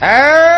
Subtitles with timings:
[0.00, 0.57] 哎。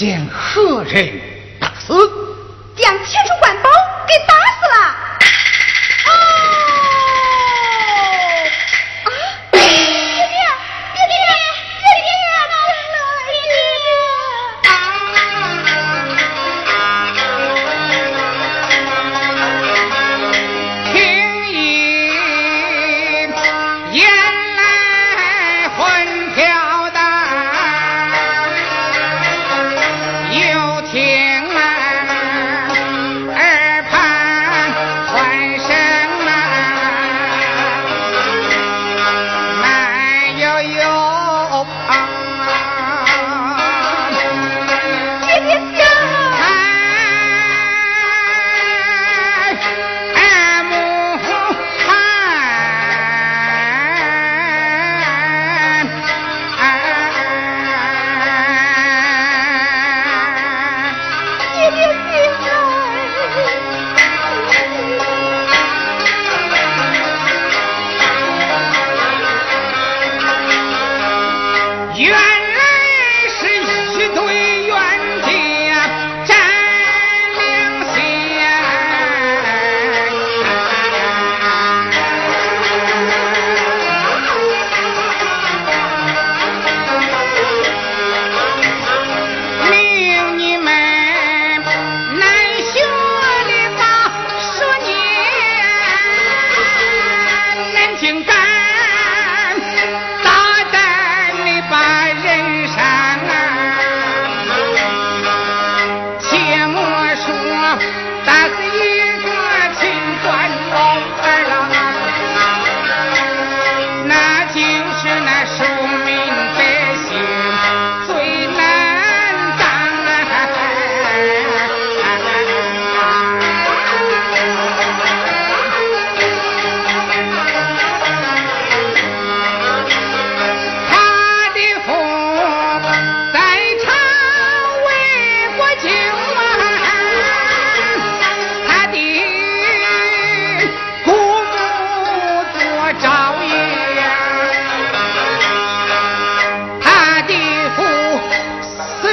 [0.00, 1.20] 见何人
[1.60, 1.92] 打死？
[2.74, 3.68] 将千手万宝
[4.08, 4.34] 给打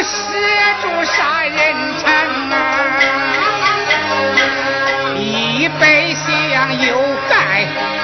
[0.08, 0.16] 协
[0.82, 1.54] 助杀人
[2.00, 2.10] 成
[2.50, 2.56] 啊，
[5.18, 6.26] 一杯香
[6.88, 6.96] 又
[7.30, 7.97] 盖。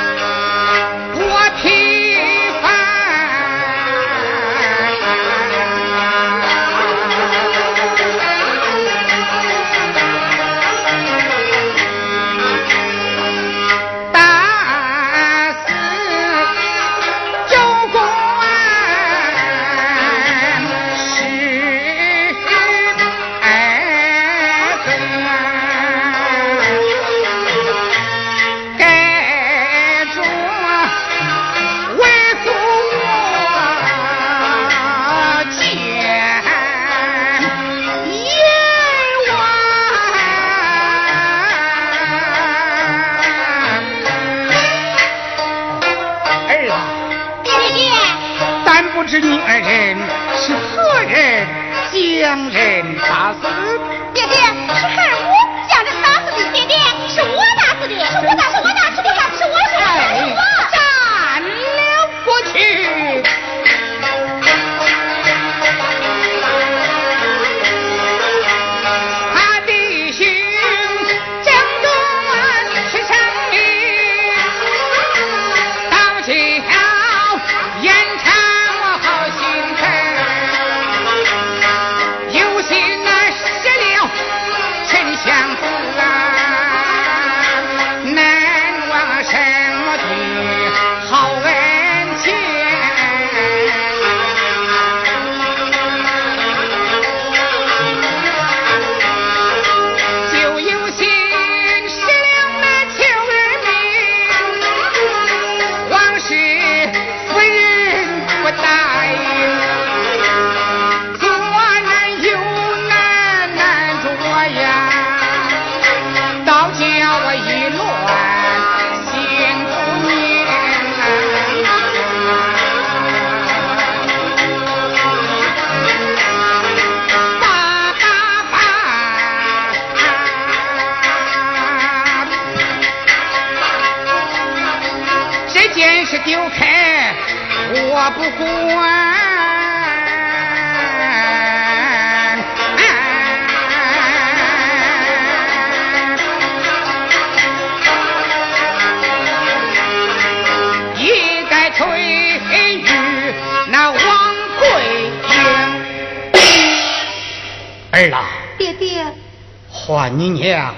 [160.24, 160.74] 你娘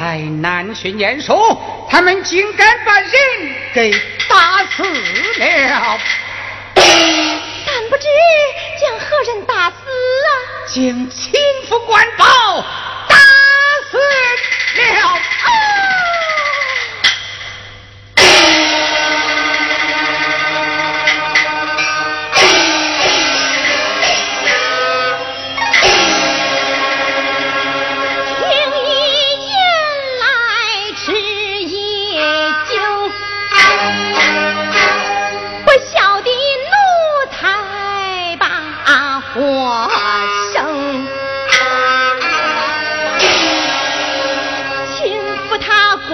[0.00, 1.36] 才难学念书，
[1.90, 3.12] 他们竟敢把人
[3.74, 3.92] 给
[4.30, 5.98] 打死了！
[6.74, 6.84] 但
[7.90, 8.04] 不知
[8.80, 10.30] 将何人打死啊？
[10.68, 11.34] 请秦
[11.68, 12.24] 府官保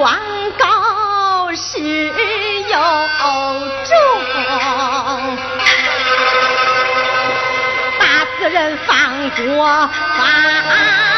[0.06, 0.16] 王
[0.56, 2.78] 高是有
[3.82, 3.96] 重
[7.98, 11.15] 把死人放过法。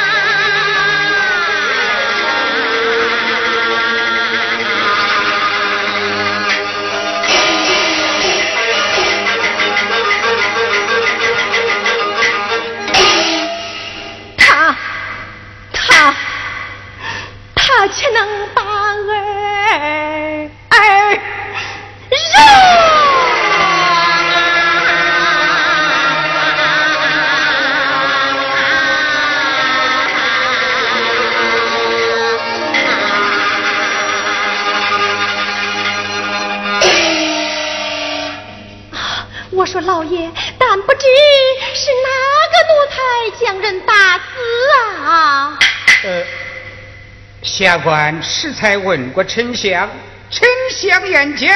[47.58, 49.90] 下官适才问过丞相，
[50.30, 51.50] 丞相言讲，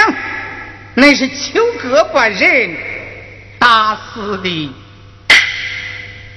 [0.94, 2.76] 那是秋哥把人
[3.56, 4.74] 打死的。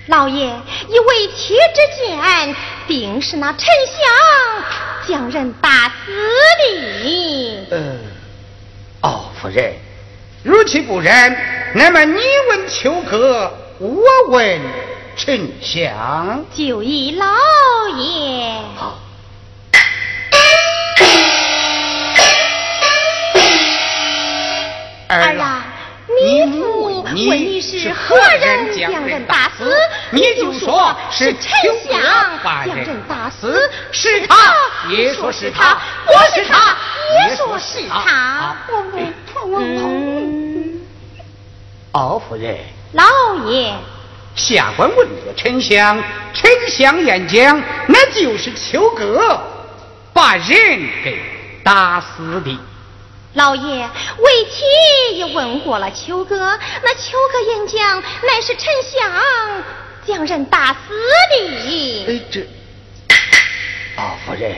[0.06, 2.56] 老爷，以为妻之见，
[2.86, 6.12] 定是那丞相将人打死
[6.60, 7.76] 的。
[7.76, 7.98] 呃，
[9.02, 9.74] 哦，夫人，
[10.44, 11.36] 如其不然，
[11.74, 14.62] 那么你问秋哥，我问
[15.18, 17.26] 丞相，就依老
[17.98, 18.62] 爷。
[18.76, 19.00] 好。
[27.24, 29.74] 父问你是何人将人打死，
[30.12, 31.50] 你就说是丞
[31.88, 32.02] 相
[32.66, 34.54] 将人打死，是他
[34.90, 36.76] 也说是他，我是他
[37.30, 38.56] 也说是他。
[39.48, 40.82] 嗯，
[41.94, 42.58] 敖夫人，
[42.92, 43.04] 老
[43.50, 43.74] 爷，
[44.36, 45.98] 下官问过丞相，
[46.34, 49.40] 丞相演讲，那就是秋哥
[50.12, 50.46] 把人
[51.04, 51.18] 给
[51.64, 52.60] 打死的。
[53.36, 53.90] 老爷，
[54.20, 54.64] 为妻
[55.18, 59.12] 也问过了秋哥，那秋哥言讲乃是丞相
[60.08, 60.78] 将人打死
[61.32, 61.36] 的。
[62.08, 62.48] 哎，这，
[63.98, 64.56] 啊，夫人，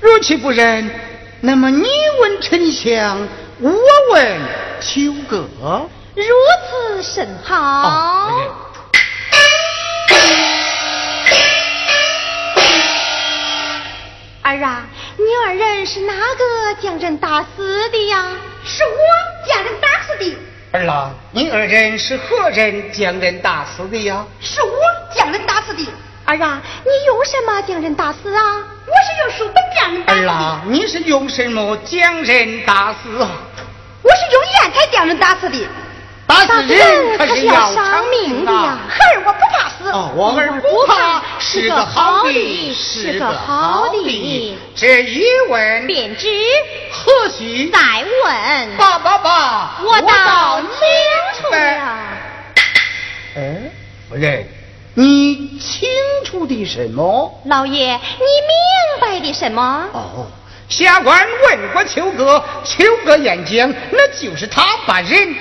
[0.00, 0.90] 如其不仁，
[1.40, 1.88] 那么你
[2.20, 3.26] 问丞相，
[3.58, 3.72] 我
[4.12, 4.38] 问
[4.82, 5.48] 秋哥，
[6.14, 6.24] 如
[6.68, 8.30] 此甚好。
[14.42, 14.84] 儿啊，
[15.20, 18.32] 你二人是哪个将人打死的呀？
[18.64, 20.38] 是我将人打死的。
[20.72, 24.24] 儿郎，你二人是何人将人打死的呀？
[24.40, 24.78] 是我
[25.14, 25.86] 将人打死的。
[26.24, 28.42] 儿啊，你用什么将人打死啊？
[28.86, 30.20] 我是用书本将人打死。
[30.20, 33.10] 儿郎，你是用什么将人打死？
[33.10, 35.58] 我是用砚台将人打死的。
[36.30, 38.78] 打死人可是要偿命的呀！
[38.88, 39.90] 儿我不怕死。
[39.90, 44.56] 哦，我儿不怕，是个好的，是个好的。
[44.76, 46.28] 这一问便知
[46.92, 47.80] 何须再
[48.24, 48.76] 问？
[48.76, 50.68] 爸爸爸，我倒清
[51.34, 51.58] 楚了。
[53.34, 53.56] 哎，
[54.08, 54.46] 夫人，
[54.94, 55.90] 你清
[56.24, 57.42] 楚的什么？
[57.46, 59.84] 老爷，你明白的什么？
[59.92, 60.28] 哦，
[60.68, 65.34] 下官问过秋哥，秋哥眼睛，那就是他把人。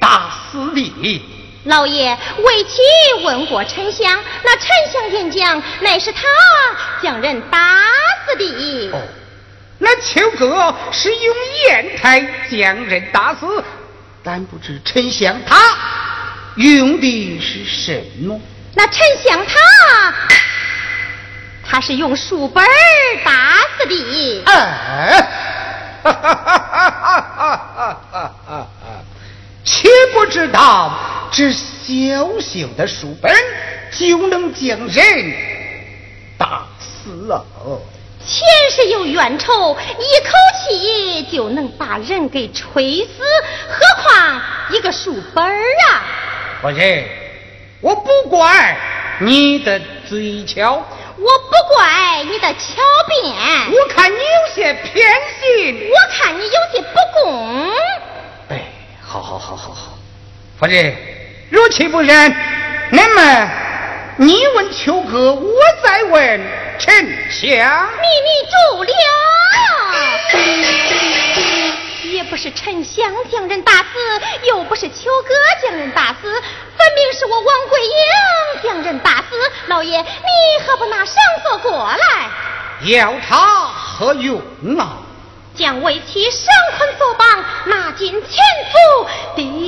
[0.00, 1.22] 打死的，
[1.64, 2.80] 老爷为妻
[3.24, 6.22] 问过丞相，那丞相言讲乃是他
[7.02, 7.58] 将人打
[8.26, 8.90] 死的。
[8.92, 9.00] 哦，
[9.78, 11.36] 那秋哥是用
[11.68, 13.64] 砚台将人打死，
[14.22, 15.56] 但不知丞相他
[16.54, 18.40] 用的是什么？
[18.74, 20.14] 那丞相他，
[21.68, 22.64] 他是用书本
[23.24, 24.42] 打死的。
[24.46, 25.28] 哎，
[26.04, 28.68] 哈哈哈哈哈哈哈哈！
[29.66, 31.58] 岂不知道这小
[32.40, 33.34] 小的书本
[33.90, 35.34] 就能将人
[36.38, 37.42] 打死啊？
[38.24, 40.30] 前世有冤仇，一口
[40.68, 43.24] 气就能把人给吹死，
[43.68, 46.02] 何况一个书本啊？
[46.62, 47.04] 夫人，
[47.80, 48.76] 我不怪
[49.20, 53.34] 你的嘴巧，我不怪你的巧辩，
[53.72, 55.08] 我看你有些偏
[55.40, 57.72] 心，我看你有些不公。
[59.08, 59.96] 好好好好好，
[60.58, 60.94] 夫人，
[61.48, 62.34] 如其不然，
[62.90, 63.48] 那么
[64.16, 66.40] 你问秋哥，我再问
[66.78, 66.92] 丞
[67.30, 67.48] 相。
[67.48, 68.90] 秘密住了，
[72.10, 73.86] 也不是丞相将人打死，
[74.42, 76.42] 又不是秋哥将人打死，分
[76.96, 77.94] 明是我王桂英
[78.64, 79.24] 将人打死。
[79.68, 80.06] 老爷，你
[80.66, 82.28] 何不拿绳索过来？
[82.82, 84.42] 要他何用
[84.78, 84.98] 啊？
[85.56, 86.46] 将为其上
[86.76, 89.08] 捆所绑，纳进全府。
[89.34, 89.66] 爹娘。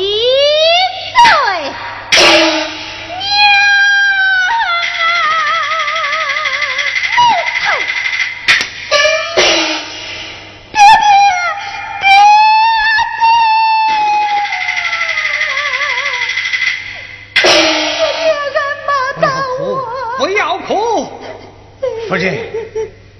[22.08, 22.38] 夫人，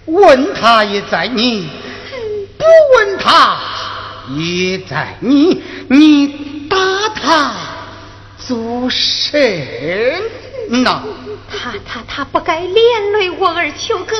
[0.06, 1.70] 问他也在你。
[4.38, 6.76] 也在你，你打
[7.14, 7.54] 他
[8.38, 9.40] 做甚
[10.83, 11.02] 呢？
[11.50, 14.16] 他他他不该连累我儿秋哥，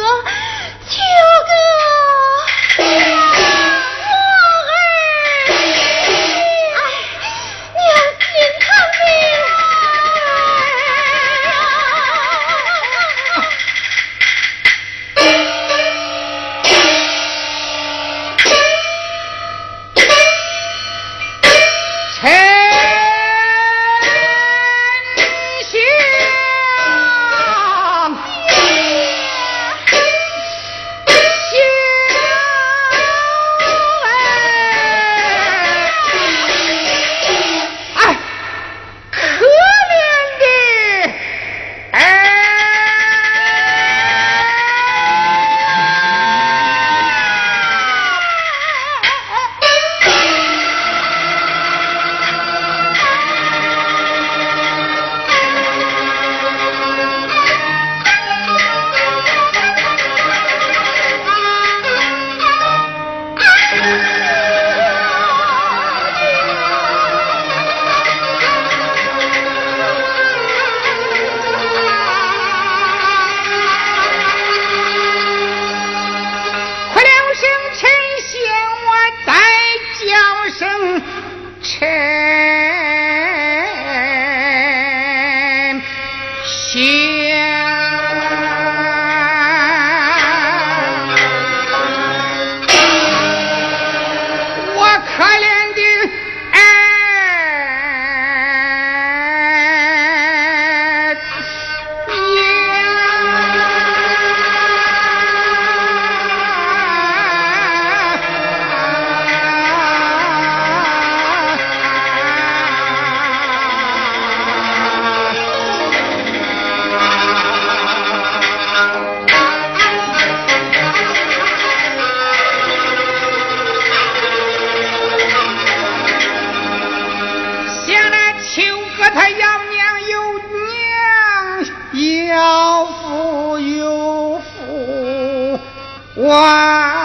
[136.29, 136.98] 哇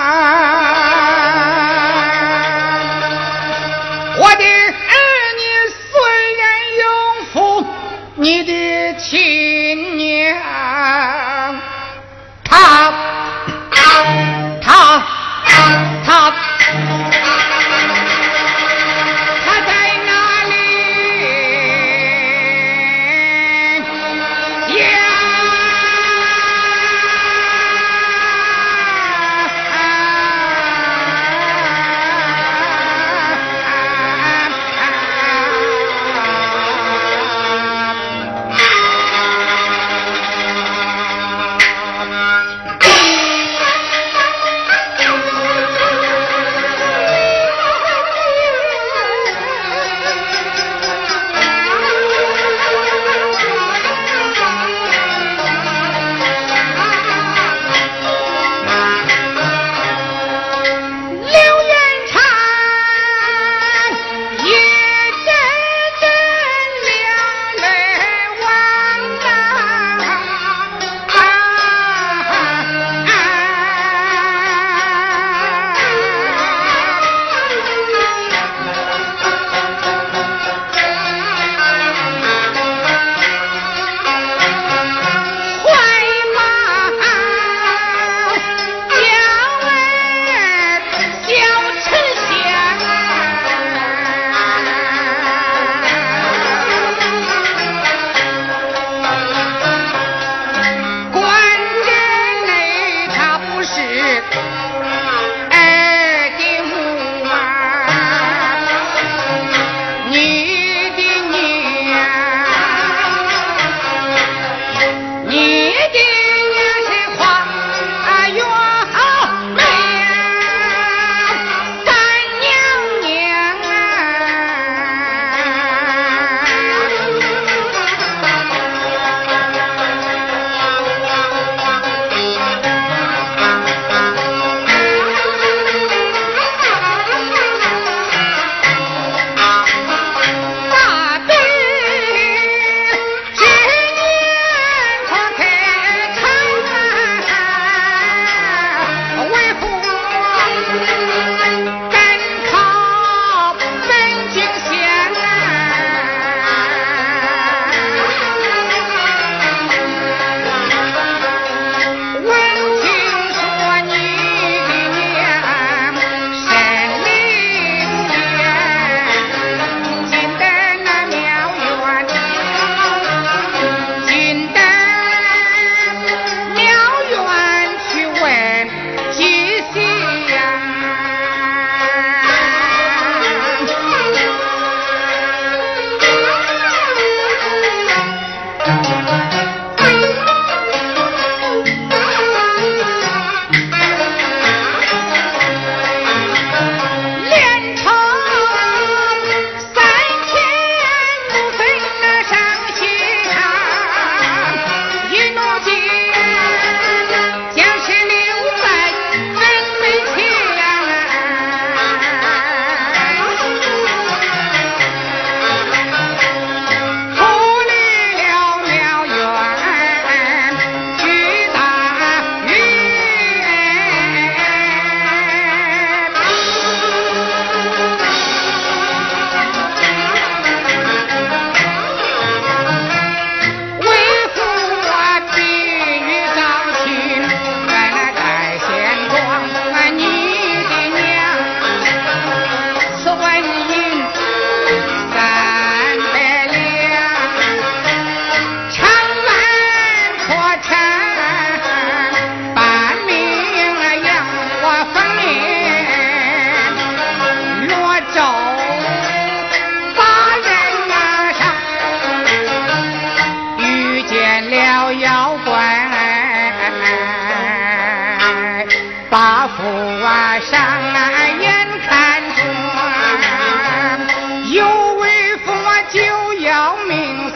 [276.73, 277.29] 孔明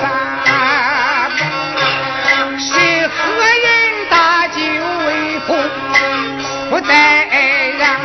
[2.59, 4.63] 是何人打进
[5.05, 5.39] 围
[6.71, 7.27] 不再
[7.77, 8.01] 让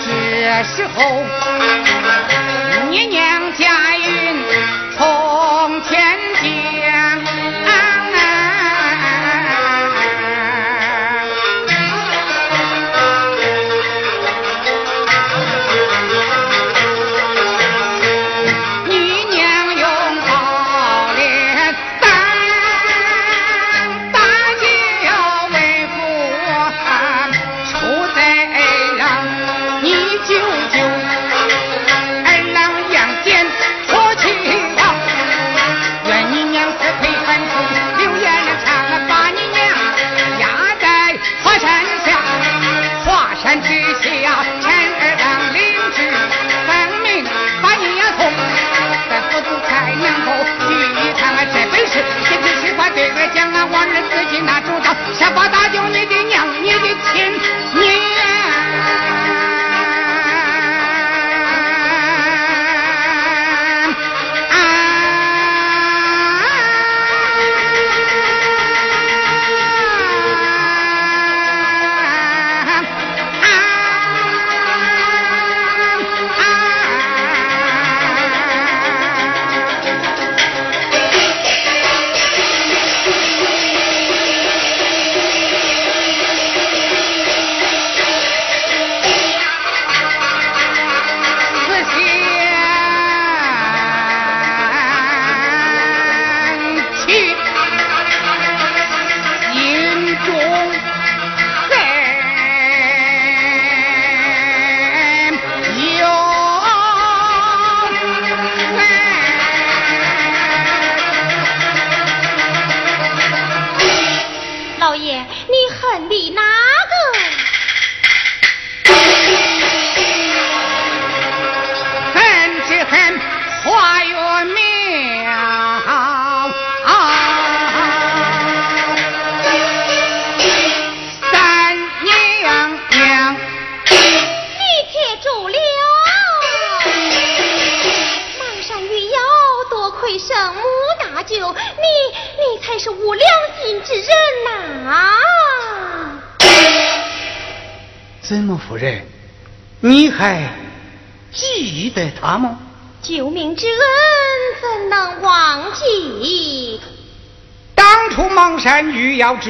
[0.00, 1.22] 这时候
[2.90, 3.91] 你娘家
[55.14, 57.32] 先把大舅你的娘、你的亲
[57.74, 59.31] 娘。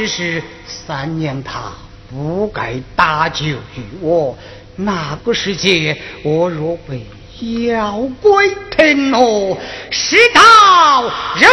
[0.02, 1.72] 只是三娘她
[2.10, 4.36] 不该搭救于我。
[4.74, 7.06] 那个时节，我若被
[7.66, 9.56] 妖怪吞了，
[9.90, 11.02] 事到
[11.36, 11.46] 如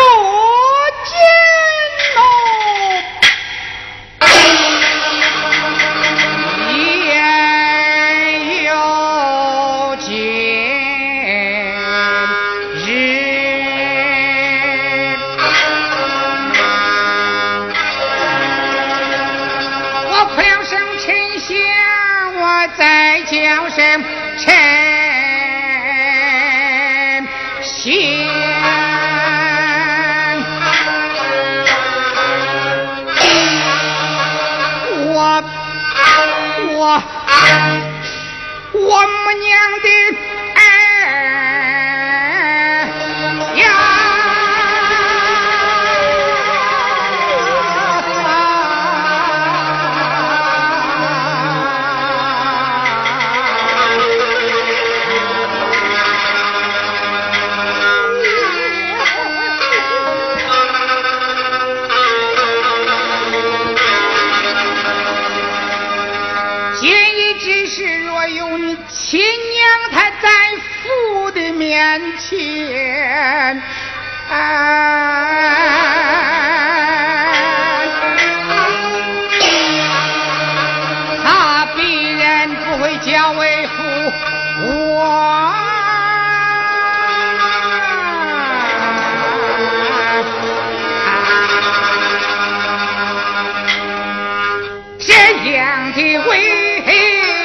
[95.51, 97.38] 降敌为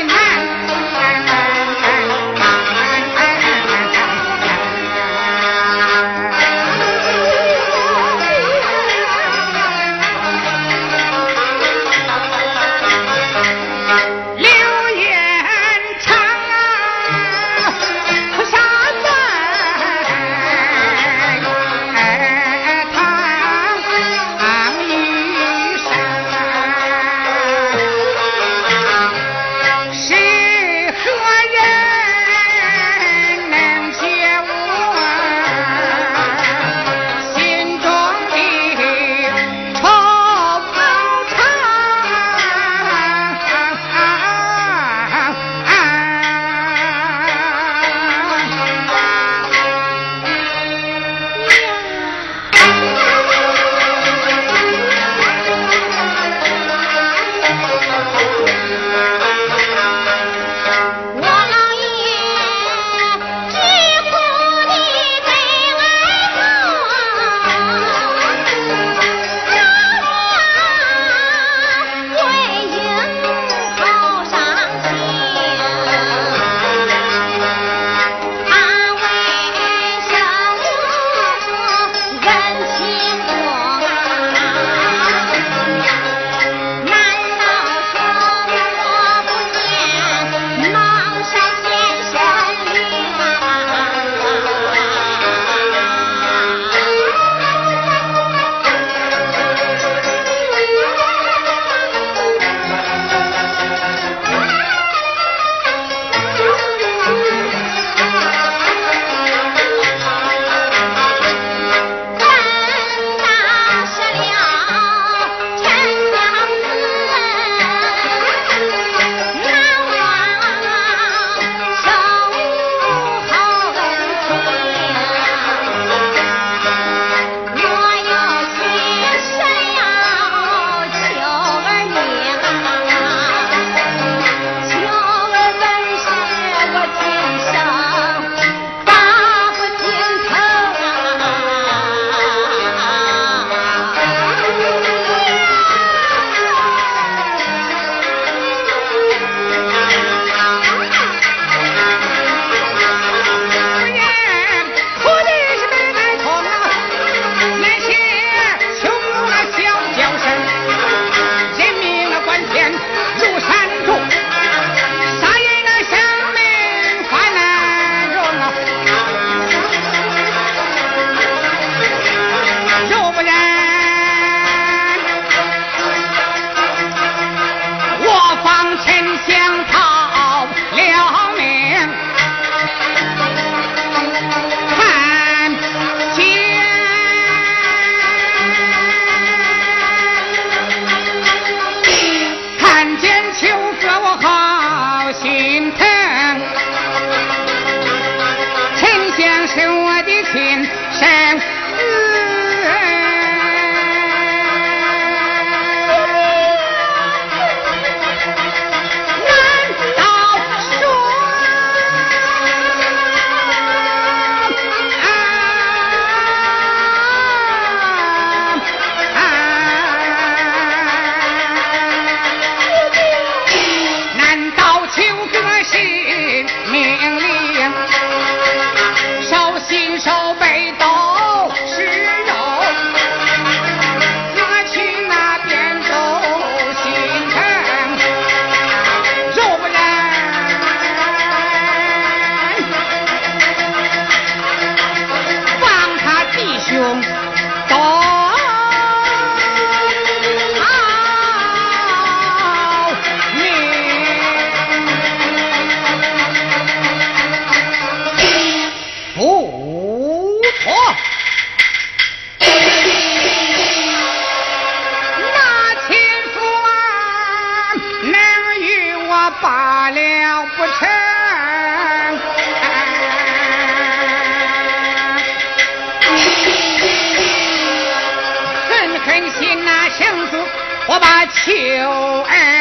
[281.04, 282.53] 把秋儿。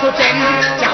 [0.00, 0.89] 说真的。